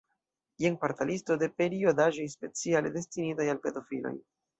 [0.63, 4.15] Jen parta listo de periodaĵoj speciale destinitaj al pedofiloj.